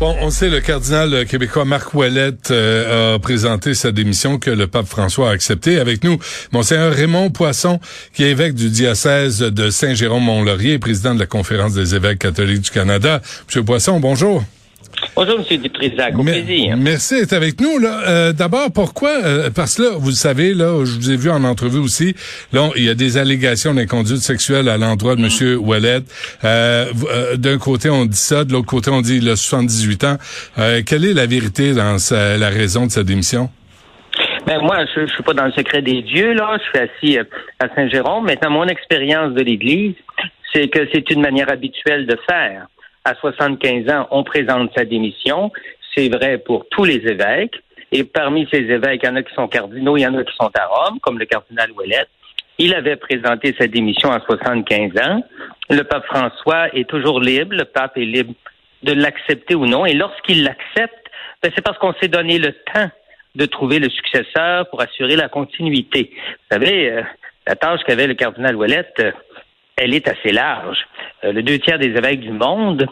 Bon, 0.00 0.14
on 0.20 0.30
sait, 0.30 0.48
le 0.48 0.60
cardinal 0.60 1.26
québécois 1.26 1.64
Marc 1.64 1.92
Ouellette 1.92 2.52
euh, 2.52 3.16
a 3.16 3.18
présenté 3.18 3.74
sa 3.74 3.90
démission 3.90 4.38
que 4.38 4.48
le 4.48 4.68
pape 4.68 4.86
François 4.86 5.30
a 5.30 5.32
acceptée. 5.32 5.80
Avec 5.80 6.04
nous, 6.04 6.18
Monseigneur 6.52 6.92
Raymond 6.92 7.30
Poisson, 7.30 7.80
qui 8.14 8.22
est 8.22 8.30
évêque 8.30 8.54
du 8.54 8.70
diocèse 8.70 9.40
de 9.40 9.70
Saint-Jérôme-Mont-Laurier 9.70 10.78
président 10.78 11.16
de 11.16 11.18
la 11.18 11.26
Conférence 11.26 11.74
des 11.74 11.96
évêques 11.96 12.20
catholiques 12.20 12.60
du 12.60 12.70
Canada. 12.70 13.20
Monsieur 13.48 13.64
Poisson, 13.64 13.98
bonjour. 13.98 14.44
Bonjour, 15.14 15.40
M. 15.50 15.56
Dutrisac. 15.58 16.16
Au 16.18 16.22
plaisir. 16.22 16.76
Merci 16.76 17.20
d'être 17.20 17.32
avec 17.32 17.60
nous. 17.60 17.78
Là. 17.78 18.00
Euh, 18.08 18.32
D'abord, 18.32 18.70
pourquoi? 18.72 19.10
Euh, 19.10 19.50
parce 19.54 19.76
que 19.76 19.82
là, 19.82 19.88
vous 19.98 20.08
le 20.08 20.14
savez, 20.14 20.54
là, 20.54 20.84
je 20.84 20.92
vous 20.94 21.10
ai 21.10 21.16
vu 21.16 21.30
en 21.30 21.44
entrevue 21.44 21.78
aussi, 21.78 22.14
là, 22.52 22.68
il 22.76 22.84
y 22.84 22.88
a 22.88 22.94
des 22.94 23.16
allégations 23.18 23.74
d'inconduite 23.74 24.18
sexuelle 24.18 24.68
à 24.68 24.76
l'endroit 24.78 25.16
de 25.16 25.22
M. 25.22 25.58
Ouellet. 25.60 26.00
Euh, 26.44 26.86
D'un 27.36 27.58
côté, 27.58 27.90
on 27.90 28.04
dit 28.06 28.16
ça, 28.16 28.44
de 28.44 28.52
l'autre 28.52 28.66
côté, 28.66 28.90
on 28.90 29.00
dit 29.00 29.18
il 29.18 29.28
a 29.28 29.36
78 29.36 30.04
ans. 30.04 30.16
Quelle 30.86 31.04
est 31.04 31.14
la 31.14 31.26
vérité 31.26 31.74
dans 31.74 31.98
sa, 31.98 32.36
la 32.36 32.48
raison 32.48 32.86
de 32.86 32.90
sa 32.90 33.02
démission? 33.02 33.50
Ben 34.46 34.60
moi, 34.62 34.78
je, 34.94 35.06
je 35.06 35.12
suis 35.12 35.22
pas 35.22 35.34
dans 35.34 35.44
le 35.44 35.52
secret 35.52 35.82
des 35.82 36.02
dieux, 36.02 36.32
là. 36.32 36.56
Je 36.58 36.78
suis 36.78 36.88
assis 37.18 37.18
à 37.60 37.66
Saint-Jérôme. 37.74 38.24
Maintenant, 38.24 38.50
mon 38.50 38.66
expérience 38.66 39.34
de 39.34 39.42
l'Église, 39.42 39.94
c'est 40.52 40.68
que 40.68 40.88
c'est 40.92 41.10
une 41.10 41.20
manière 41.20 41.50
habituelle 41.52 42.06
de 42.06 42.16
faire 42.28 42.66
à 43.08 43.14
75 43.14 43.90
ans, 43.90 44.06
on 44.10 44.22
présente 44.22 44.70
sa 44.76 44.84
démission. 44.84 45.50
C'est 45.94 46.08
vrai 46.08 46.38
pour 46.38 46.66
tous 46.70 46.84
les 46.84 46.96
évêques. 46.96 47.54
Et 47.90 48.04
parmi 48.04 48.46
ces 48.52 48.58
évêques, 48.58 49.00
il 49.02 49.06
y 49.06 49.08
en 49.08 49.16
a 49.16 49.22
qui 49.22 49.34
sont 49.34 49.48
cardinaux, 49.48 49.96
il 49.96 50.02
y 50.02 50.06
en 50.06 50.14
a 50.14 50.22
qui 50.22 50.34
sont 50.36 50.50
à 50.54 50.66
Rome, 50.66 51.00
comme 51.00 51.18
le 51.18 51.24
cardinal 51.24 51.72
Ouellette. 51.72 52.10
Il 52.58 52.74
avait 52.74 52.96
présenté 52.96 53.54
sa 53.58 53.66
démission 53.66 54.10
à 54.12 54.20
75 54.20 54.90
ans. 55.02 55.22
Le 55.70 55.82
pape 55.84 56.04
François 56.06 56.74
est 56.74 56.88
toujours 56.88 57.20
libre. 57.20 57.54
Le 57.56 57.64
pape 57.64 57.96
est 57.96 58.04
libre 58.04 58.34
de 58.82 58.92
l'accepter 58.92 59.54
ou 59.54 59.64
non. 59.64 59.86
Et 59.86 59.94
lorsqu'il 59.94 60.44
l'accepte, 60.44 60.94
ben, 61.42 61.50
c'est 61.54 61.62
parce 61.62 61.78
qu'on 61.78 61.94
s'est 61.94 62.08
donné 62.08 62.38
le 62.38 62.52
temps 62.52 62.90
de 63.36 63.46
trouver 63.46 63.78
le 63.78 63.88
successeur 63.88 64.68
pour 64.68 64.82
assurer 64.82 65.16
la 65.16 65.28
continuité. 65.28 66.10
Vous 66.12 66.56
savez, 66.58 66.90
euh, 66.90 67.02
la 67.46 67.54
tâche 67.54 67.80
qu'avait 67.86 68.06
le 68.06 68.14
cardinal 68.14 68.56
Ouellette, 68.56 68.94
euh, 69.00 69.12
elle 69.78 69.94
est 69.94 70.06
assez 70.08 70.32
large. 70.32 70.78
Euh, 71.24 71.32
le 71.32 71.42
deux 71.42 71.58
tiers 71.58 71.78
des 71.78 71.92
évêques 72.00 72.20
du 72.20 72.32
monde, 72.32 72.86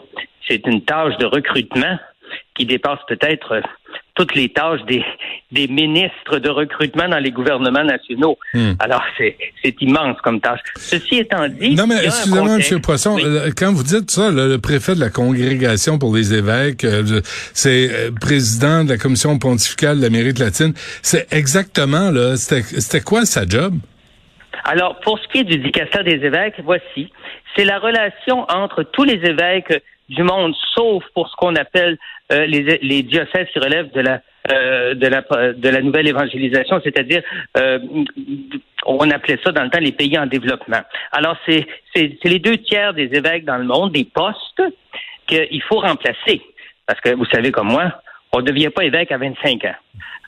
c'est 0.47 0.65
une 0.67 0.81
tâche 0.83 1.17
de 1.17 1.25
recrutement 1.25 1.97
qui 2.55 2.65
dépasse 2.65 2.99
peut-être 3.07 3.51
euh, 3.53 3.61
toutes 4.15 4.33
les 4.35 4.49
tâches 4.49 4.83
des, 4.87 5.03
des 5.51 5.67
ministres 5.67 6.39
de 6.39 6.49
recrutement 6.49 7.07
dans 7.07 7.19
les 7.19 7.31
gouvernements 7.31 7.83
nationaux. 7.83 8.37
Hmm. 8.53 8.73
Alors, 8.79 9.03
c'est 9.17 9.35
immense 9.79 10.17
comme 10.23 10.41
tâche. 10.41 10.59
Ceci 10.75 11.19
étant 11.19 11.47
dit... 11.47 11.75
Non, 11.75 11.85
mais 11.87 12.03
excusez-moi. 12.03 12.57
M. 12.59 12.81
Poisson, 12.81 13.15
Oui. 13.15 13.23
euh, 13.25 13.51
quand 13.55 13.71
vous 13.71 13.83
dites 13.83 14.09
ça, 14.09 14.31
le, 14.31 14.49
le 14.49 14.57
préfet 14.57 14.95
de 14.95 14.99
la 14.99 15.09
congrégation 15.11 15.99
pour 15.99 16.15
les 16.15 16.33
évêques, 16.33 16.83
euh, 16.83 17.21
c'est 17.53 17.89
euh, 17.91 18.11
président 18.19 18.83
de 18.83 18.89
la 18.89 18.97
commission 18.97 19.37
pontificale 19.37 19.97
de 19.97 20.01
l'Amérique 20.03 20.39
latine, 20.39 20.73
c'est 21.03 21.31
exactement, 21.31 22.09
là, 22.11 22.35
c'était 22.37 23.01
quoi 23.01 23.25
sa 23.25 23.45
job? 23.45 23.75
Alors, 24.67 24.99
pour 24.99 25.17
ce 25.17 25.27
qui 25.29 25.39
est 25.39 25.43
du 25.45 25.57
dicaster 25.59 26.03
des 26.03 26.25
évêques, 26.25 26.59
voici. 26.61 27.11
C'est 27.55 27.63
la 27.63 27.79
relation 27.79 28.45
entre 28.49 28.83
tous 28.83 29.05
les 29.05 29.13
évêques 29.13 29.81
du 30.09 30.23
monde, 30.23 30.53
sauf 30.75 31.03
pour 31.13 31.29
ce 31.29 31.35
qu'on 31.37 31.55
appelle 31.55 31.97
euh, 32.33 32.45
les, 32.45 32.77
les 32.81 33.01
diocèses 33.03 33.47
qui 33.53 33.59
relèvent 33.59 33.91
de 33.91 34.01
la 34.01 34.21
euh, 34.51 34.93
de 34.93 35.07
la 35.07 35.21
de 35.53 35.69
la 35.69 35.81
nouvelle 35.81 36.07
évangélisation, 36.07 36.79
c'est-à-dire 36.81 37.21
euh, 37.57 37.79
on 38.85 39.09
appelait 39.11 39.39
ça 39.43 39.51
dans 39.51 39.63
le 39.63 39.69
temps 39.69 39.79
les 39.79 39.91
pays 39.91 40.17
en 40.17 40.25
développement. 40.25 40.81
Alors 41.11 41.35
c'est 41.45 41.65
c'est 41.93 42.17
c'est 42.21 42.29
les 42.29 42.39
deux 42.39 42.57
tiers 42.57 42.93
des 42.93 43.09
évêques 43.13 43.43
dans 43.43 43.57
le 43.57 43.65
monde, 43.65 43.91
des 43.91 44.05
postes 44.05 44.63
qu'il 45.27 45.61
faut 45.63 45.79
remplacer, 45.79 46.41
parce 46.85 47.01
que 47.01 47.09
vous 47.09 47.25
savez 47.25 47.51
comme 47.51 47.67
moi, 47.67 47.91
on 48.31 48.39
ne 48.39 48.45
devient 48.45 48.69
pas 48.69 48.85
évêque 48.85 49.11
à 49.11 49.17
25 49.17 49.65
ans. 49.65 49.75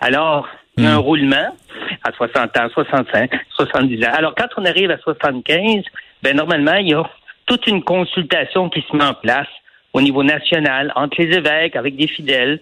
Alors 0.02 0.50
a 0.86 0.94
un 0.94 0.98
roulement 0.98 1.56
à 2.04 2.12
60 2.12 2.58
ans, 2.58 2.70
65, 2.74 3.32
70 3.56 4.06
ans. 4.06 4.12
Alors, 4.14 4.36
quand 4.36 4.48
on 4.58 4.66
arrive 4.66 4.92
à 4.92 4.98
75, 4.98 5.84
ben, 6.24 6.36
normalement, 6.36 6.76
il 6.76 6.90
y 6.90 6.94
a 6.94 7.04
toute 7.46 7.66
une 7.68 7.84
consultation 7.84 8.70
qui 8.70 8.84
se 8.90 8.96
met 8.96 9.04
en 9.04 9.14
place 9.14 9.48
au 9.94 10.02
niveau 10.02 10.24
national 10.24 10.92
entre 10.96 11.22
les 11.22 11.36
évêques, 11.38 11.76
avec 11.76 11.96
des 11.96 12.08
fidèles, 12.08 12.60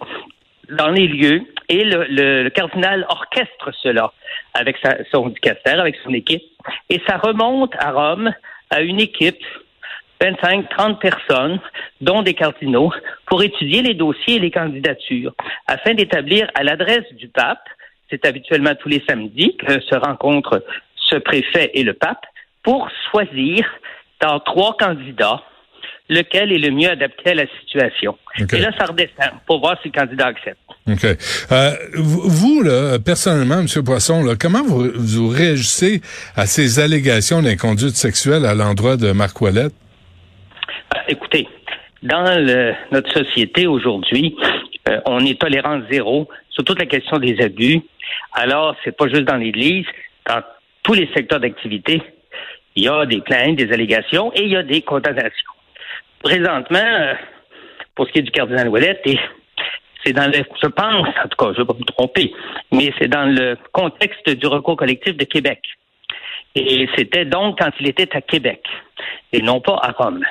dans 0.70 0.88
les 0.88 1.06
lieux, 1.06 1.42
et 1.68 1.84
le, 1.84 2.04
le- 2.10 2.42
le 2.44 2.50
cardinal 2.50 3.06
orchestre 3.08 3.70
cela 3.82 4.12
avec 4.54 4.76
sa, 4.82 4.96
son 5.10 5.28
dicaster, 5.28 5.70
avec 5.78 5.96
son 6.04 6.12
équipe. 6.14 6.42
Et 6.90 7.00
ça 7.06 7.16
remonte 7.18 7.74
à 7.78 7.90
Rome 7.92 8.32
à 8.70 8.80
une 8.82 9.00
équipe 9.00 9.42
25, 10.20 10.68
30 10.70 11.00
personnes, 11.00 11.60
dont 12.00 12.22
des 12.22 12.34
cardinaux, 12.34 12.92
pour 13.26 13.42
étudier 13.42 13.82
les 13.82 13.94
dossiers 13.94 14.36
et 14.36 14.40
les 14.40 14.50
candidatures, 14.50 15.32
afin 15.66 15.94
d'établir 15.94 16.48
à 16.54 16.64
l'adresse 16.64 17.10
du 17.14 17.28
pape, 17.28 17.62
c'est 18.10 18.24
habituellement 18.26 18.74
tous 18.80 18.88
les 18.88 19.02
samedis 19.08 19.56
que 19.56 19.80
se 19.80 19.94
rencontrent 19.96 20.62
ce 20.96 21.16
préfet 21.16 21.70
et 21.74 21.82
le 21.82 21.94
pape, 21.94 22.24
pour 22.62 22.88
choisir 23.10 23.64
dans 24.20 24.40
trois 24.40 24.76
candidats 24.78 25.42
lequel 26.10 26.52
est 26.52 26.58
le 26.58 26.70
mieux 26.70 26.88
adapté 26.90 27.30
à 27.30 27.34
la 27.34 27.44
situation. 27.60 28.16
OK. 28.40 28.52
Et 28.54 28.58
là, 28.60 28.70
ça 28.78 28.86
redescend 28.86 29.30
pour 29.46 29.60
voir 29.60 29.76
si 29.82 29.88
le 29.94 29.98
candidat 30.00 30.26
accepte. 30.26 30.58
OK. 30.90 31.04
Euh, 31.04 31.70
vous, 31.94 32.62
là, 32.62 32.98
personnellement, 32.98 33.60
M. 33.60 33.66
Poisson, 33.84 34.24
là, 34.24 34.34
comment 34.40 34.62
vous, 34.62 34.90
vous 34.94 35.28
réagissez 35.28 36.00
à 36.34 36.46
ces 36.46 36.80
allégations 36.80 37.42
d'inconduite 37.42 37.94
sexuelle 37.96 38.46
à 38.46 38.54
l'endroit 38.54 38.96
de 38.96 39.12
Marc 39.12 39.38
Ouellette? 39.40 39.74
Euh, 40.96 40.98
Écoutez, 41.08 41.46
dans 42.02 42.22
le- 42.38 42.72
notre 42.90 43.12
société 43.12 43.66
aujourd'hui, 43.66 44.34
euh, 44.88 45.00
on 45.06 45.20
est 45.26 45.38
tolérant 45.38 45.80
zéro 45.90 46.28
sur 46.58 46.64
toute 46.64 46.80
la 46.80 46.86
question 46.86 47.18
des 47.18 47.40
abus. 47.40 47.80
Alors, 48.32 48.74
c'est 48.82 48.96
pas 48.96 49.06
juste 49.06 49.22
dans 49.22 49.36
l'Église, 49.36 49.86
dans 50.26 50.42
tous 50.82 50.94
les 50.94 51.08
secteurs 51.14 51.38
d'activité, 51.38 52.02
il 52.74 52.84
y 52.84 52.88
a 52.88 53.06
des 53.06 53.20
plaintes, 53.20 53.56
des 53.56 53.72
allégations 53.72 54.32
et 54.34 54.42
il 54.42 54.50
y 54.50 54.56
a 54.56 54.64
des 54.64 54.82
condamnations. 54.82 55.52
Présentement, 56.20 56.78
euh, 56.78 57.14
pour 57.94 58.06
ce 58.06 58.12
qui 58.12 58.18
est 58.18 58.22
du 58.22 58.32
cardinal 58.32 58.68
Ouellet, 58.68 59.00
et 59.04 59.18
c'est 60.04 60.12
dans 60.12 60.26
le, 60.26 60.38
je 60.62 60.68
pense, 60.68 61.08
en 61.08 61.28
tout 61.28 61.36
cas, 61.44 61.52
je 61.54 61.60
ne 61.60 61.64
vais 61.64 61.64
pas 61.64 61.78
me 61.78 61.84
tromper, 61.84 62.34
mais 62.72 62.92
c'est 62.98 63.08
dans 63.08 63.26
le 63.26 63.56
contexte 63.72 64.28
du 64.28 64.46
recours 64.48 64.76
collectif 64.76 65.16
de 65.16 65.24
Québec. 65.24 65.60
Et 66.56 66.88
c'était 66.96 67.24
donc 67.24 67.58
quand 67.60 67.70
il 67.78 67.88
était 67.88 68.16
à 68.16 68.20
Québec 68.20 68.64
et 69.32 69.42
non 69.42 69.60
pas 69.60 69.78
à 69.80 69.92
Rome. 69.92 70.24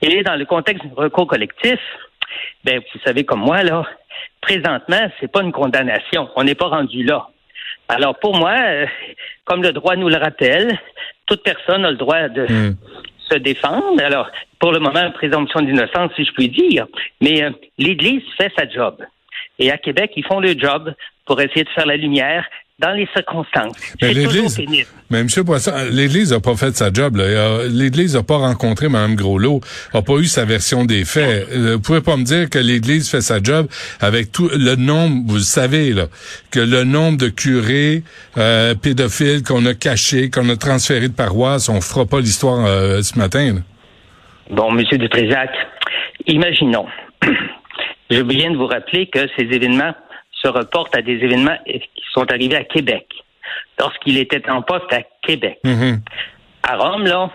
Et 0.00 0.22
dans 0.22 0.36
le 0.36 0.46
contexte 0.46 0.86
du 0.86 0.94
recours 0.94 1.26
collectif, 1.26 1.78
ben, 2.64 2.80
vous 2.80 3.00
savez 3.04 3.24
comme 3.24 3.40
moi, 3.40 3.62
là, 3.62 3.86
présentement, 4.48 5.10
c'est 5.20 5.30
pas 5.30 5.42
une 5.42 5.52
condamnation. 5.52 6.28
On 6.36 6.44
n'est 6.44 6.54
pas 6.54 6.68
rendu 6.68 7.02
là. 7.02 7.28
Alors, 7.88 8.18
pour 8.18 8.34
moi, 8.36 8.54
euh, 8.58 8.86
comme 9.44 9.62
le 9.62 9.72
droit 9.72 9.94
nous 9.96 10.08
le 10.08 10.16
rappelle, 10.16 10.78
toute 11.26 11.42
personne 11.42 11.84
a 11.84 11.90
le 11.90 11.96
droit 11.96 12.28
de 12.28 12.46
Hmm. 12.48 12.74
se 13.28 13.34
défendre. 13.36 14.02
Alors, 14.02 14.30
pour 14.58 14.72
le 14.72 14.80
moment, 14.80 15.10
présomption 15.10 15.60
d'innocence, 15.60 16.12
si 16.16 16.24
je 16.24 16.32
puis 16.32 16.48
dire. 16.48 16.86
Mais 17.20 17.42
euh, 17.42 17.50
l'Église 17.76 18.22
fait 18.38 18.50
sa 18.58 18.66
job. 18.68 18.94
Et 19.58 19.70
à 19.70 19.76
Québec, 19.76 20.12
ils 20.16 20.24
font 20.24 20.40
le 20.40 20.58
job 20.58 20.94
pour 21.26 21.40
essayer 21.40 21.64
de 21.64 21.68
faire 21.70 21.86
la 21.86 21.96
lumière 21.96 22.46
dans 22.78 22.92
les 22.92 23.08
circonstances. 23.12 23.76
Mais 24.00 24.14
l'Église, 24.14 24.60
mais 25.10 25.18
M. 25.20 25.26
Poisson, 25.44 25.72
l'Église 25.90 26.32
n'a 26.32 26.38
pas 26.38 26.54
fait 26.54 26.76
sa 26.76 26.92
job. 26.92 27.16
là. 27.16 27.24
Euh, 27.24 27.68
L'Église 27.68 28.14
n'a 28.14 28.22
pas 28.22 28.36
rencontré 28.36 28.88
Mme 28.88 29.16
Groslot, 29.16 29.60
n'a 29.92 30.02
pas 30.02 30.14
eu 30.14 30.26
sa 30.26 30.44
version 30.44 30.84
des 30.84 31.04
faits. 31.04 31.48
Euh, 31.50 31.72
Vous 31.74 31.80
pouvez 31.80 32.00
pas 32.00 32.16
me 32.16 32.22
dire 32.22 32.48
que 32.48 32.58
l'Église 32.58 33.10
fait 33.10 33.20
sa 33.20 33.42
job 33.42 33.66
avec 34.00 34.30
tout 34.30 34.48
le 34.54 34.76
nombre, 34.76 35.24
vous 35.26 35.34
le 35.36 35.40
savez, 35.40 35.92
là, 35.92 36.06
que 36.52 36.60
le 36.60 36.84
nombre 36.84 37.18
de 37.18 37.28
curés 37.28 38.04
euh, 38.36 38.74
pédophiles 38.76 39.42
qu'on 39.42 39.66
a 39.66 39.74
cachés, 39.74 40.30
qu'on 40.30 40.48
a 40.48 40.56
transférés 40.56 41.08
de 41.08 41.14
paroisse, 41.14 41.68
on 41.68 41.80
fera 41.80 42.06
pas 42.06 42.20
l'histoire 42.20 42.64
euh, 42.64 43.02
ce 43.02 43.18
matin. 43.18 43.54
là. 43.54 43.60
Bon, 44.50 44.70
Monsieur 44.70 44.98
de 44.98 45.06
Trézac, 45.08 45.50
imaginons. 46.26 46.86
Je 48.10 48.22
viens 48.22 48.50
de 48.52 48.56
vous 48.56 48.66
rappeler 48.66 49.06
que 49.08 49.18
ces 49.36 49.44
événements 49.44 49.94
se 50.42 50.48
reportent 50.48 50.96
à 50.96 51.02
des 51.02 51.14
événements 51.14 51.56
qui 51.66 52.04
sont 52.12 52.30
arrivés 52.30 52.56
à 52.56 52.64
Québec, 52.64 53.06
lorsqu'il 53.78 54.18
était 54.18 54.48
en 54.50 54.62
poste 54.62 54.92
à 54.92 55.02
Québec. 55.22 55.58
Mhm. 55.64 56.00
À 56.62 56.76
Rome, 56.76 57.04
là, 57.04 57.30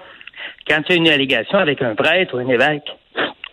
quand 0.67 0.81
il 0.89 0.91
y 0.91 0.93
a 0.93 0.95
une 0.97 1.09
allégation 1.09 1.57
avec 1.57 1.81
un 1.81 1.95
prêtre 1.95 2.35
ou 2.35 2.39
un 2.39 2.47
évêque, 2.47 2.89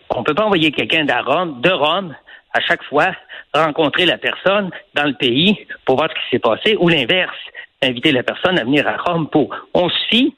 on 0.09 0.23
peut 0.23 0.33
pas 0.33 0.45
envoyer 0.45 0.71
quelqu'un 0.71 1.05
d'à 1.05 1.21
Rome, 1.21 1.61
de 1.61 1.69
Rome, 1.69 2.15
à 2.53 2.61
chaque 2.61 2.83
fois, 2.83 3.15
rencontrer 3.53 4.05
la 4.05 4.17
personne 4.17 4.69
dans 4.93 5.05
le 5.05 5.13
pays 5.13 5.57
pour 5.85 5.97
voir 5.97 6.09
ce 6.09 6.15
qui 6.15 6.29
s'est 6.31 6.39
passé, 6.39 6.75
ou 6.79 6.89
l'inverse, 6.89 7.37
inviter 7.81 8.11
la 8.11 8.23
personne 8.23 8.59
à 8.59 8.63
venir 8.63 8.87
à 8.87 8.97
Rome 8.97 9.29
pour. 9.29 9.55
On 9.73 9.89
se 9.89 10.05
fie 10.09 10.35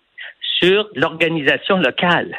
sur 0.62 0.88
l'organisation 0.96 1.78
locale, 1.78 2.36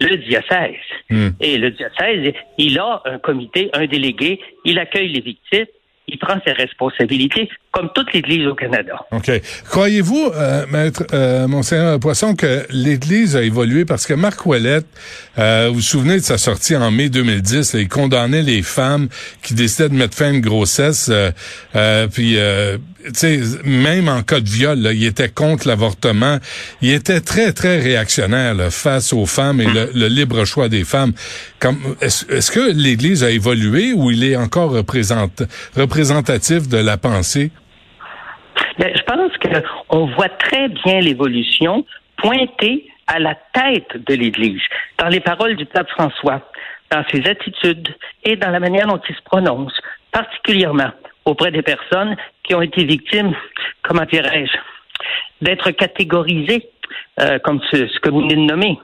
le 0.00 0.16
diocèse. 0.16 0.76
Hmm. 1.10 1.28
Et 1.40 1.58
le 1.58 1.70
diocèse, 1.70 2.32
il 2.56 2.78
a 2.78 3.02
un 3.04 3.18
comité, 3.18 3.70
un 3.72 3.86
délégué, 3.86 4.40
il 4.64 4.78
accueille 4.78 5.08
les 5.08 5.20
victimes, 5.20 5.66
il 6.08 6.18
prend 6.18 6.34
ses 6.44 6.52
responsabilités, 6.52 7.48
comme 7.70 7.90
toute 7.94 8.12
l'Église 8.12 8.46
au 8.46 8.54
Canada. 8.54 8.94
OK. 9.12 9.30
Croyez-vous, 9.68 10.30
euh, 10.34 10.66
maître 10.70 11.04
euh, 11.12 11.46
Monseigneur 11.46 12.00
Poisson, 12.00 12.34
que 12.34 12.66
l'Église 12.70 13.36
a 13.36 13.42
évolué? 13.42 13.84
Parce 13.84 14.06
que 14.06 14.14
Marc 14.14 14.44
Ouellette, 14.46 14.86
euh, 15.38 15.66
vous 15.68 15.76
vous 15.76 15.80
souvenez 15.80 16.16
de 16.16 16.22
sa 16.22 16.38
sortie 16.38 16.74
en 16.74 16.90
mai 16.90 17.08
2010, 17.10 17.74
là, 17.74 17.80
il 17.80 17.88
condamnait 17.88 18.42
les 18.42 18.62
femmes 18.62 19.08
qui 19.42 19.54
décidaient 19.54 19.90
de 19.90 19.94
mettre 19.94 20.16
fin 20.16 20.26
à 20.26 20.30
une 20.30 20.40
grossesse, 20.40 21.08
euh, 21.10 21.30
euh, 21.76 22.06
puis 22.08 22.38
euh, 22.38 22.78
même 23.64 24.08
en 24.08 24.22
cas 24.22 24.40
de 24.40 24.48
viol, 24.48 24.78
là, 24.78 24.92
il 24.92 25.04
était 25.04 25.28
contre 25.28 25.68
l'avortement. 25.68 26.38
Il 26.82 26.92
était 26.92 27.20
très, 27.20 27.52
très 27.52 27.78
réactionnaire 27.80 28.54
là, 28.54 28.70
face 28.70 29.12
aux 29.12 29.26
femmes 29.26 29.60
et 29.60 29.66
le, 29.66 30.08
libre 30.08 30.44
choix 30.44 30.68
des 30.68 30.84
femmes. 30.84 31.12
Est-ce 32.00 32.50
que 32.50 32.72
l'Église 32.72 33.24
a 33.24 33.30
évolué 33.30 33.92
ou 33.92 34.10
il 34.10 34.24
est 34.24 34.36
encore 34.36 34.72
représent- 34.72 35.30
représentatif 35.76 36.68
de 36.68 36.78
la 36.78 36.96
pensée? 36.96 37.50
Ben, 38.78 38.92
je 38.94 39.02
pense 39.02 39.32
qu'on 39.88 40.06
voit 40.14 40.28
très 40.28 40.68
bien 40.68 41.00
l'évolution 41.00 41.84
pointée 42.16 42.86
à 43.06 43.18
la 43.18 43.34
tête 43.52 44.04
de 44.06 44.14
l'Église, 44.14 44.60
dans 44.98 45.08
les 45.08 45.20
paroles 45.20 45.56
du 45.56 45.66
pape 45.66 45.88
François, 45.90 46.42
dans 46.90 47.04
ses 47.10 47.26
attitudes 47.26 47.88
et 48.24 48.36
dans 48.36 48.50
la 48.50 48.60
manière 48.60 48.86
dont 48.86 49.00
il 49.08 49.14
se 49.14 49.22
prononce, 49.22 49.72
particulièrement 50.12 50.90
auprès 51.28 51.50
des 51.50 51.62
personnes 51.62 52.16
qui 52.42 52.54
ont 52.54 52.62
été 52.62 52.84
victimes, 52.84 53.34
comment 53.82 54.04
dirais-je, 54.04 54.56
d'être 55.44 55.70
catégorisées, 55.70 56.68
euh, 57.20 57.38
comme 57.38 57.60
ce, 57.70 57.86
ce 57.86 58.00
que 58.00 58.10
vous 58.10 58.22
venez 58.22 58.36
de 58.36 58.40
nommer, 58.40 58.78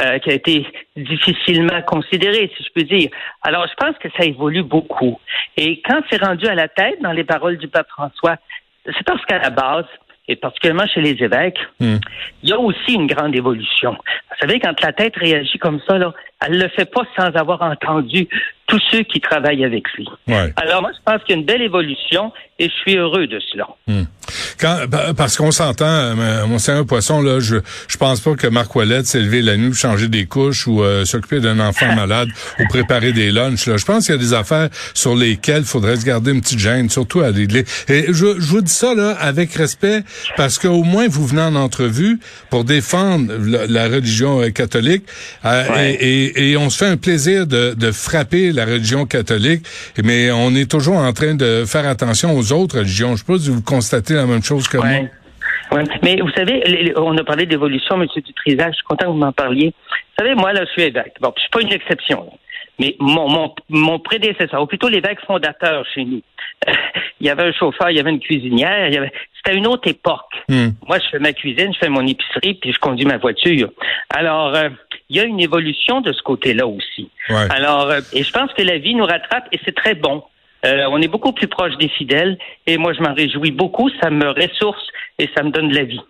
euh, 0.00 0.18
qui 0.20 0.30
a 0.30 0.34
été 0.34 0.66
difficilement 0.96 1.82
considéré, 1.82 2.50
si 2.56 2.62
je 2.62 2.68
peux 2.72 2.84
dire. 2.84 3.10
Alors, 3.42 3.66
je 3.66 3.74
pense 3.74 3.98
que 3.98 4.08
ça 4.16 4.24
évolue 4.24 4.62
beaucoup. 4.62 5.18
Et 5.56 5.82
quand 5.82 6.00
c'est 6.08 6.22
rendu 6.22 6.46
à 6.46 6.54
la 6.54 6.68
tête 6.68 7.02
dans 7.02 7.12
les 7.12 7.24
paroles 7.24 7.58
du 7.58 7.68
pape 7.68 7.88
François, 7.88 8.36
c'est 8.84 9.04
parce 9.04 9.24
qu'à 9.24 9.38
la 9.38 9.50
base, 9.50 9.86
et 10.28 10.36
particulièrement 10.36 10.86
chez 10.86 11.00
les 11.00 11.22
évêques, 11.22 11.58
Hmm. 11.80 11.96
il 12.42 12.50
y 12.50 12.52
a 12.52 12.58
aussi 12.58 12.94
une 12.94 13.06
grande 13.06 13.34
évolution. 13.34 13.92
Vous 13.92 14.36
savez, 14.40 14.60
quand 14.60 14.80
la 14.82 14.92
tête 14.92 15.16
réagit 15.16 15.58
comme 15.58 15.80
ça, 15.88 15.98
là, 15.98 16.12
elle 16.44 16.52
ne 16.52 16.62
le 16.62 16.68
fait 16.68 16.90
pas 16.90 17.02
sans 17.16 17.34
avoir 17.34 17.62
entendu 17.62 18.28
tous 18.68 18.80
ceux 18.90 19.02
qui 19.02 19.20
travaillent 19.20 19.64
avec 19.64 19.90
lui. 19.94 20.06
Ouais. 20.28 20.52
Alors 20.56 20.82
moi, 20.82 20.92
je 20.92 21.02
pense 21.04 21.24
qu'il 21.24 21.34
y 21.34 21.38
a 21.38 21.40
une 21.40 21.46
belle 21.46 21.62
évolution 21.62 22.32
et 22.58 22.68
je 22.68 22.74
suis 22.74 22.96
heureux 22.96 23.26
de 23.26 23.40
cela. 23.40 23.66
Quand, 24.58 24.78
pa- 24.90 25.14
parce 25.14 25.36
qu'on 25.36 25.50
s'entend, 25.50 25.86
euh, 25.86 26.46
Monseigneur 26.46 26.84
Poisson, 26.86 27.20
là, 27.22 27.40
je 27.40 27.56
je 27.88 27.96
pense 27.96 28.20
pas 28.20 28.34
que 28.34 28.46
Marc 28.46 28.74
Ouellette 28.74 29.06
s'est 29.06 29.20
levé 29.20 29.42
la 29.42 29.56
nuit 29.56 29.68
pour 29.68 29.76
changer 29.78 30.08
des 30.08 30.26
couches 30.26 30.66
ou 30.66 30.82
euh, 30.82 31.04
s'occuper 31.04 31.40
d'un 31.40 31.60
enfant 31.60 31.94
malade 31.96 32.28
ou 32.60 32.64
préparer 32.68 33.12
des 33.12 33.30
lunchs. 33.30 33.66
Là. 33.66 33.76
Je 33.76 33.84
pense 33.84 34.06
qu'il 34.06 34.14
y 34.14 34.18
a 34.18 34.20
des 34.20 34.34
affaires 34.34 34.68
sur 34.94 35.14
lesquelles 35.14 35.62
il 35.62 35.64
faudrait 35.68 35.96
se 35.96 36.04
garder 36.04 36.32
une 36.32 36.40
petite 36.40 36.58
gêne, 36.58 36.90
surtout 36.90 37.20
à 37.20 37.30
l'Église. 37.30 37.64
Et 37.88 38.06
je, 38.08 38.12
je 38.38 38.46
vous 38.48 38.60
dis 38.60 38.72
ça 38.72 38.94
là 38.94 39.16
avec 39.20 39.52
respect 39.54 40.02
parce 40.36 40.58
qu'au 40.58 40.82
moins 40.82 41.08
vous 41.08 41.26
venez 41.26 41.42
en 41.42 41.54
entrevue 41.54 42.18
pour 42.50 42.64
défendre 42.64 43.32
la, 43.44 43.66
la 43.66 43.84
religion 43.88 44.40
euh, 44.42 44.50
catholique 44.50 45.04
euh, 45.44 45.64
Ouais. 45.68 45.94
et, 46.00 46.24
et, 46.24 46.50
et 46.52 46.56
on 46.56 46.70
se 46.70 46.78
fait 46.78 46.86
un 46.86 46.96
plaisir 46.96 47.46
de, 47.46 47.74
de 47.76 47.90
frapper 47.92 48.52
la 48.52 48.64
religion 48.64 49.06
catholique, 49.06 49.64
mais 50.02 50.30
on 50.30 50.54
est 50.54 50.70
toujours 50.70 50.96
en 50.96 51.12
train 51.12 51.34
de 51.34 51.64
faire 51.66 51.86
attention 51.86 52.36
aux 52.36 52.52
autres 52.52 52.78
religions. 52.78 53.14
Je 53.16 53.18
sais 53.18 53.32
pas 53.32 53.38
si 53.38 53.50
vous 53.50 53.60
constatez 53.62 54.14
la 54.14 54.24
même 54.26 54.42
chose 54.42 54.47
que 54.48 54.76
moi. 54.76 54.86
Ouais. 54.86 55.10
Ouais. 55.72 55.84
Mais 56.02 56.16
vous 56.20 56.30
savez, 56.30 56.92
on 56.96 57.16
a 57.16 57.24
parlé 57.24 57.46
d'évolution, 57.46 58.00
M. 58.00 58.06
Dutrisac, 58.16 58.70
je 58.70 58.76
suis 58.76 58.84
content 58.84 59.06
que 59.06 59.10
vous 59.10 59.18
m'en 59.18 59.32
parliez. 59.32 59.74
Vous 59.76 60.24
savez, 60.24 60.34
moi, 60.34 60.52
là, 60.52 60.64
je 60.64 60.70
suis 60.70 60.82
évêque. 60.82 61.14
Bon, 61.20 61.32
je 61.36 61.40
suis 61.42 61.50
pas 61.50 61.60
une 61.60 61.72
exception. 61.72 62.24
là. 62.24 62.32
Mais 62.78 62.96
mon, 63.00 63.28
mon, 63.28 63.54
mon 63.68 63.98
prédécesseur, 63.98 64.62
ou 64.62 64.66
plutôt 64.66 64.88
l'évêque 64.88 65.18
fondateur 65.26 65.84
chez 65.92 66.04
nous, 66.04 66.22
il 67.20 67.26
y 67.26 67.30
avait 67.30 67.42
un 67.42 67.52
chauffeur, 67.52 67.90
il 67.90 67.96
y 67.96 68.00
avait 68.00 68.10
une 68.10 68.20
cuisinière, 68.20 68.88
il 68.88 68.94
y 68.94 68.96
avait... 68.96 69.12
c'était 69.36 69.56
une 69.56 69.66
autre 69.66 69.88
époque. 69.88 70.30
Hmm. 70.48 70.68
Moi, 70.86 70.98
je 71.00 71.08
fais 71.10 71.18
ma 71.18 71.32
cuisine, 71.32 71.72
je 71.74 71.78
fais 71.78 71.88
mon 71.88 72.06
épicerie, 72.06 72.54
puis 72.54 72.72
je 72.72 72.78
conduis 72.78 73.04
ma 73.04 73.18
voiture. 73.18 73.70
Alors, 74.10 74.54
euh, 74.54 74.68
il 75.08 75.16
y 75.16 75.20
a 75.20 75.24
une 75.24 75.40
évolution 75.40 76.00
de 76.00 76.12
ce 76.12 76.22
côté-là 76.22 76.66
aussi. 76.66 77.10
Ouais. 77.30 77.46
Alors, 77.50 77.90
euh, 77.90 78.00
et 78.12 78.22
je 78.22 78.32
pense 78.32 78.52
que 78.52 78.62
la 78.62 78.78
vie 78.78 78.94
nous 78.94 79.04
rattrape 79.04 79.48
et 79.52 79.58
c'est 79.64 79.74
très 79.74 79.94
bon. 79.94 80.22
Euh, 80.64 80.84
on 80.90 81.00
est 81.00 81.08
beaucoup 81.08 81.32
plus 81.32 81.48
proche 81.48 81.76
des 81.78 81.88
fidèles 81.88 82.36
et 82.66 82.78
moi 82.78 82.92
je 82.92 83.00
m'en 83.02 83.14
réjouis 83.14 83.52
beaucoup. 83.52 83.88
Ça 84.02 84.10
me 84.10 84.26
ressource 84.28 84.82
et 85.18 85.28
ça 85.36 85.42
me 85.42 85.50
donne 85.50 85.68
de 85.68 85.74
la 85.74 85.84
vie. 85.84 86.00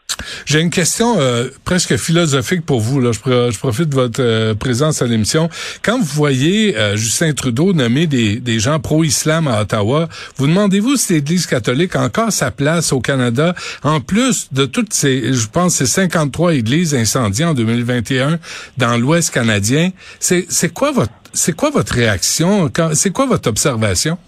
J'ai 0.47 0.61
une 0.61 0.71
question 0.71 1.15
euh, 1.21 1.49
presque 1.65 1.97
philosophique 1.97 2.67
pour 2.67 2.81
vous. 2.81 3.01
Là. 3.01 3.13
Je, 3.13 3.21
pro- 3.21 3.51
je 3.53 3.59
profite 3.59 3.89
de 3.91 3.95
votre 3.95 4.21
euh, 4.23 4.55
présence 4.55 5.01
à 5.01 5.07
l'émission. 5.07 5.49
Quand 5.83 5.99
vous 5.99 6.05
voyez 6.05 6.77
euh, 6.77 6.97
Justin 6.97 7.33
Trudeau 7.35 7.73
nommer 7.73 8.07
des, 8.09 8.41
des 8.41 8.59
gens 8.59 8.81
pro-islam 8.81 9.47
à 9.47 9.61
Ottawa, 9.63 10.09
vous 10.37 10.49
demandez-vous 10.49 10.97
si 10.97 11.13
l'Église 11.13 11.47
catholique 11.47 11.95
a 11.95 12.03
encore 12.03 12.33
sa 12.33 12.51
place 12.51 12.93
au 12.93 13.01
Canada, 13.01 13.55
en 13.85 14.01
plus 14.01 14.49
de 14.53 14.65
toutes 14.67 14.93
ces, 14.93 15.33
je 15.33 15.47
pense, 15.49 15.75
ces 15.77 15.87
53 15.87 16.55
églises 16.55 16.95
incendiées 16.97 17.45
en 17.45 17.55
2021 17.55 18.39
dans 18.77 18.97
l'Ouest 18.97 19.33
canadien. 19.33 19.91
C'est 20.19 20.73
quoi 20.75 20.91
votre 20.91 21.13
c'est 21.35 21.55
quoi 21.55 21.71
votre 21.71 21.93
réaction? 21.95 22.71
C'est 22.95 23.11
quoi 23.13 23.27
votre 23.27 23.49
observation? 23.51 24.19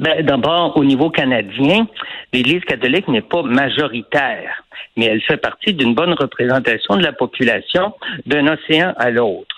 Ben, 0.00 0.24
D'abord, 0.24 0.76
au 0.76 0.84
niveau 0.84 1.10
canadien, 1.10 1.86
l'Église 2.32 2.64
catholique 2.64 3.08
n'est 3.08 3.22
pas 3.22 3.42
majoritaire, 3.42 4.64
mais 4.96 5.06
elle 5.06 5.22
fait 5.22 5.36
partie 5.36 5.72
d'une 5.72 5.94
bonne 5.94 6.14
représentation 6.14 6.96
de 6.96 7.02
la 7.02 7.12
population 7.12 7.94
d'un 8.26 8.46
océan 8.48 8.92
à 8.96 9.10
l'autre. 9.10 9.54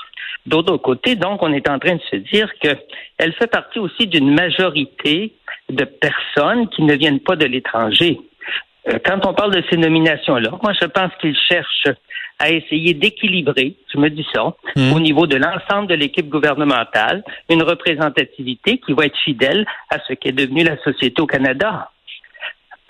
D'autre 0.46 0.76
côté, 0.76 1.16
donc, 1.16 1.42
on 1.42 1.52
est 1.52 1.68
en 1.68 1.78
train 1.78 1.96
de 1.96 2.02
se 2.10 2.16
dire 2.16 2.48
qu'elle 2.60 3.32
fait 3.34 3.50
partie 3.50 3.78
aussi 3.78 4.06
d'une 4.06 4.32
majorité 4.32 5.32
de 5.68 5.84
personnes 5.84 6.68
qui 6.68 6.82
ne 6.82 6.94
viennent 6.94 7.20
pas 7.20 7.34
de 7.34 7.46
l'étranger. 7.46 8.20
Euh, 8.88 8.98
Quand 9.04 9.26
on 9.26 9.34
parle 9.34 9.54
de 9.54 9.62
ces 9.68 9.76
nominations-là, 9.76 10.50
moi, 10.62 10.72
je 10.80 10.86
pense 10.86 11.10
qu'ils 11.20 11.36
cherchent 11.36 11.88
à 12.38 12.50
essayer 12.50 12.94
d'équilibrer, 12.94 13.76
je 13.92 13.98
me 13.98 14.08
dis 14.10 14.26
ça, 14.34 14.54
au 14.76 15.00
niveau 15.00 15.26
de 15.26 15.36
l'ensemble 15.36 15.88
de 15.88 15.94
l'équipe 15.94 16.28
gouvernementale, 16.28 17.24
une 17.48 17.62
représentativité 17.62 18.78
qui 18.78 18.92
va 18.92 19.06
être 19.06 19.18
fidèle 19.24 19.66
à 19.90 19.98
ce 20.06 20.12
qu'est 20.12 20.32
devenu 20.32 20.62
la 20.62 20.76
société 20.82 21.22
au 21.22 21.26
Canada. 21.26 21.90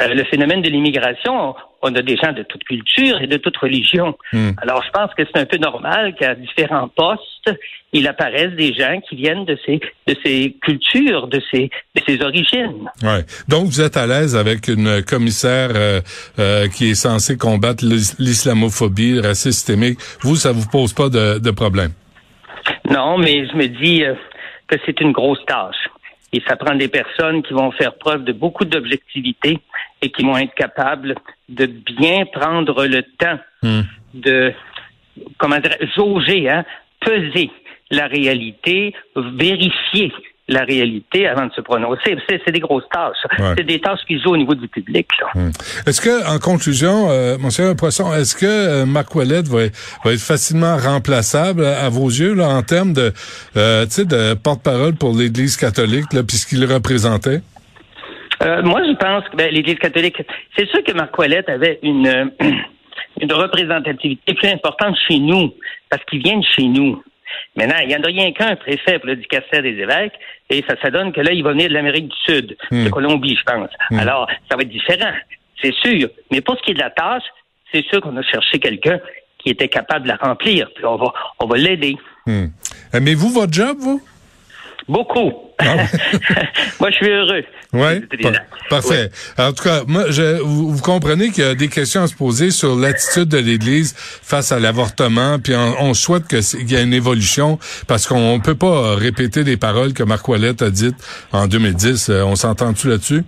Euh, 0.02 0.08
le 0.08 0.24
phénomène 0.24 0.60
de 0.60 0.68
l'immigration, 0.68 1.54
on 1.80 1.94
a 1.94 2.02
des 2.02 2.16
gens 2.16 2.32
de 2.32 2.42
toute 2.42 2.64
culture 2.64 3.18
et 3.22 3.26
de 3.26 3.38
toute 3.38 3.56
religion. 3.56 4.14
Hmm. 4.30 4.50
Alors, 4.58 4.82
je 4.84 4.90
pense 4.90 5.14
que 5.14 5.22
c'est 5.24 5.40
un 5.40 5.46
peu 5.46 5.56
normal 5.56 6.14
qu'à 6.18 6.34
différents 6.34 6.88
postes, 6.88 7.50
il 7.94 8.06
apparaisse 8.06 8.52
des 8.52 8.74
gens 8.74 9.00
qui 9.08 9.16
viennent 9.16 9.46
de 9.46 9.56
ces, 9.64 9.80
de 10.06 10.14
ces 10.22 10.54
cultures, 10.60 11.28
de 11.28 11.40
ces, 11.50 11.70
de 11.94 12.02
ces 12.06 12.20
origines. 12.22 12.90
Ouais. 13.02 13.24
Donc, 13.48 13.64
vous 13.66 13.80
êtes 13.80 13.96
à 13.96 14.06
l'aise 14.06 14.36
avec 14.36 14.68
une 14.68 15.02
commissaire 15.02 15.70
euh, 15.74 16.00
euh, 16.38 16.68
qui 16.68 16.90
est 16.90 16.94
censée 16.94 17.38
combattre 17.38 17.82
l'is- 17.82 18.18
l'islamophobie, 18.18 19.14
le 19.14 19.28
racisme 19.28 19.52
systémique? 19.52 19.98
Vous, 20.20 20.36
ça 20.36 20.52
vous 20.52 20.68
pose 20.68 20.92
pas 20.92 21.08
de, 21.08 21.38
de 21.38 21.50
problème? 21.50 21.92
Non, 22.90 23.16
mais 23.16 23.46
je 23.48 23.56
me 23.56 23.66
dis 23.68 24.04
euh, 24.04 24.14
que 24.66 24.76
c'est 24.84 25.00
une 25.00 25.12
grosse 25.12 25.42
tâche. 25.46 25.88
Et 26.36 26.42
ça 26.46 26.56
prend 26.56 26.74
des 26.74 26.88
personnes 26.88 27.42
qui 27.42 27.54
vont 27.54 27.70
faire 27.72 27.94
preuve 27.94 28.24
de 28.24 28.32
beaucoup 28.32 28.66
d'objectivité 28.66 29.58
et 30.02 30.10
qui 30.10 30.22
vont 30.22 30.36
être 30.36 30.54
capables 30.54 31.14
de 31.48 31.64
bien 31.64 32.26
prendre 32.26 32.86
le 32.86 33.02
temps 33.02 33.38
Hmm. 33.62 33.82
de, 34.14 34.52
comment 35.38 35.58
dire, 35.58 35.76
jauger, 35.96 36.48
hein, 36.48 36.64
peser 37.00 37.50
la 37.90 38.06
réalité, 38.06 38.94
vérifier 39.16 40.12
la 40.48 40.62
réalité 40.62 41.26
avant 41.26 41.46
de 41.46 41.52
se 41.52 41.60
prononcer. 41.60 42.16
C'est 42.28 42.52
des 42.52 42.60
grosses 42.60 42.88
tâches. 42.92 43.16
C'est 43.56 43.66
des 43.66 43.80
tâches 43.80 44.00
qui 44.06 44.20
jouent 44.20 44.32
au 44.32 44.36
niveau 44.36 44.54
du 44.54 44.68
public. 44.68 45.08
Hmm. 45.34 45.50
Est-ce 45.86 46.00
que, 46.00 46.34
en 46.34 46.38
conclusion, 46.38 47.08
euh, 47.10 47.36
Monsieur 47.38 47.74
Poisson, 47.74 48.14
est-ce 48.14 48.36
que 48.36 48.46
euh, 48.46 48.86
Marc 48.86 49.14
Ouellet 49.14 49.42
va, 49.42 49.64
être 49.64 50.20
facilement 50.20 50.76
remplaçable 50.76 51.64
à, 51.64 51.88
vos 51.88 52.08
yeux 52.08 52.34
là, 52.34 52.48
en 52.48 52.62
termes 52.62 52.92
de, 52.92 53.12
euh, 53.56 53.86
de 53.86 54.34
porte-parole 54.34 54.94
pour 54.94 55.16
l'Église 55.16 55.56
catholique, 55.56 56.06
puisqu'il 56.26 56.64
représentait? 56.64 57.40
Euh, 58.42 58.62
moi, 58.62 58.82
je 58.86 58.94
pense 58.96 59.24
que 59.28 59.36
ben, 59.36 59.52
l'Église 59.52 59.78
catholique, 59.78 60.22
c'est 60.56 60.68
sûr 60.68 60.82
que 60.84 60.92
Marc 60.92 61.16
Ouellet 61.18 61.48
avait 61.48 61.80
une, 61.82 62.30
une 63.20 63.32
représentativité 63.32 64.34
plus 64.34 64.48
importante 64.48 64.96
chez 65.08 65.18
nous, 65.18 65.52
parce 65.90 66.04
qu'il 66.04 66.22
vient 66.22 66.38
de 66.38 66.44
chez 66.44 66.64
nous. 66.64 67.02
Maintenant, 67.56 67.76
il 67.82 67.88
n'y 67.88 67.96
en 67.96 68.02
a 68.02 68.06
rien 68.06 68.32
qu'un 68.32 68.56
préfet 68.56 68.98
pour 68.98 69.06
le 69.06 69.16
dicaster 69.16 69.62
des 69.62 69.80
évêques, 69.80 70.14
et 70.50 70.64
ça, 70.68 70.74
ça 70.82 70.90
donne 70.90 71.12
que 71.12 71.20
là, 71.20 71.32
il 71.32 71.42
va 71.42 71.52
venir 71.52 71.68
de 71.68 71.74
l'Amérique 71.74 72.08
du 72.08 72.16
Sud, 72.24 72.56
de 72.70 72.88
hmm. 72.88 72.90
Colombie, 72.90 73.36
je 73.36 73.42
pense. 73.44 73.70
Hmm. 73.90 73.98
Alors, 73.98 74.28
ça 74.50 74.56
va 74.56 74.62
être 74.62 74.68
différent, 74.68 75.12
c'est 75.62 75.74
sûr. 75.74 76.08
Mais 76.30 76.40
pour 76.40 76.56
ce 76.56 76.62
qui 76.62 76.70
est 76.72 76.74
de 76.74 76.80
la 76.80 76.90
tâche, 76.90 77.24
c'est 77.72 77.84
sûr 77.86 78.00
qu'on 78.00 78.16
a 78.16 78.22
cherché 78.22 78.58
quelqu'un 78.58 79.00
qui 79.38 79.50
était 79.50 79.68
capable 79.68 80.04
de 80.04 80.08
la 80.08 80.16
remplir, 80.16 80.68
puis 80.74 80.84
on 80.84 80.96
va, 80.96 81.12
on 81.38 81.46
va 81.46 81.56
l'aider. 81.56 81.96
Hmm. 82.26 82.46
Aimez-vous 82.92 83.30
votre 83.30 83.52
job, 83.52 83.76
vous? 83.78 84.02
Beaucoup. 84.88 85.32
Ah 85.58 85.76
moi, 86.80 86.90
je 86.90 86.96
suis 86.96 87.10
heureux. 87.10 87.44
Oui, 87.72 88.02
parfait. 88.70 89.10
En 89.38 89.52
tout 89.52 89.64
cas, 89.64 89.82
moi, 89.86 90.04
je, 90.10 90.40
vous, 90.40 90.80
comprenez 90.80 91.30
qu'il 91.30 91.44
y 91.44 91.46
a 91.46 91.54
des 91.54 91.68
questions 91.68 92.02
à 92.02 92.06
se 92.06 92.14
poser 92.14 92.50
sur 92.50 92.76
l'attitude 92.76 93.28
de 93.28 93.38
l'Église 93.38 93.94
face 93.96 94.52
à 94.52 94.60
l'avortement, 94.60 95.38
puis 95.42 95.54
on, 95.56 95.94
souhaite 95.94 96.28
qu'il 96.28 96.70
y 96.70 96.74
ait 96.74 96.84
une 96.84 96.94
évolution, 96.94 97.58
parce 97.88 98.06
qu'on 98.06 98.36
ne 98.36 98.42
peut 98.42 98.54
pas 98.54 98.94
répéter 98.94 99.44
des 99.44 99.56
paroles 99.56 99.92
que 99.92 100.02
Marc 100.02 100.28
Ouellet 100.28 100.62
a 100.62 100.70
dites 100.70 100.96
en 101.32 101.48
2010. 101.48 102.10
Euh, 102.10 102.22
on 102.24 102.36
s'entend-tu 102.36 102.88
là-dessus? 102.88 103.24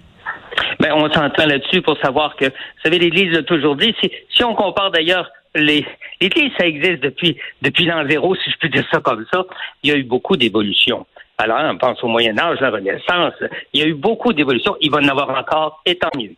Ben, 0.80 0.92
on 0.94 1.12
s'entend 1.12 1.46
là-dessus 1.46 1.82
pour 1.82 1.98
savoir 1.98 2.36
que, 2.36 2.44
vous 2.44 2.82
savez, 2.84 2.98
l'Église 2.98 3.36
a 3.36 3.42
toujours 3.42 3.74
dit, 3.76 3.94
si, 4.00 4.10
si 4.30 4.44
on 4.44 4.54
compare 4.54 4.92
d'ailleurs 4.92 5.28
les, 5.54 5.84
l'Église, 6.20 6.52
ça 6.58 6.66
existe 6.66 7.02
depuis, 7.02 7.36
depuis 7.62 7.86
l'an 7.86 8.04
zéro, 8.08 8.34
si 8.36 8.50
je 8.50 8.56
peux 8.58 8.68
dire 8.68 8.86
ça 8.90 9.00
comme 9.00 9.24
ça, 9.32 9.44
il 9.82 9.90
y 9.90 9.92
a 9.92 9.96
eu 9.96 10.04
beaucoup 10.04 10.36
d'évolutions. 10.36 11.06
Alors, 11.38 11.58
on 11.62 11.78
pense 11.78 12.02
au 12.02 12.08
Moyen 12.08 12.36
Âge, 12.38 12.58
la 12.60 12.70
Renaissance. 12.70 13.34
Il 13.72 13.80
y 13.80 13.84
a 13.84 13.86
eu 13.86 13.94
beaucoup 13.94 14.32
d'évolutions. 14.32 14.76
Il 14.80 14.90
va 14.90 14.98
en 14.98 15.08
avoir 15.08 15.30
encore, 15.30 15.80
et 15.86 15.96
tant 15.96 16.10
mieux. 16.16 16.32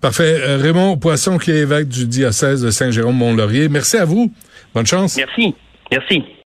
Parfait. 0.00 0.36
Euh, 0.40 0.58
Raymond 0.58 0.98
Poisson, 0.98 1.38
qui 1.38 1.50
est 1.50 1.60
évêque 1.62 1.88
du 1.88 2.06
diocèse 2.06 2.62
de 2.62 2.70
Saint-Jérôme-Mont-Laurier. 2.70 3.68
Merci 3.68 3.96
à 3.96 4.04
vous. 4.04 4.30
Bonne 4.74 4.86
chance. 4.86 5.16
Merci. 5.16 5.54
Merci. 5.90 6.22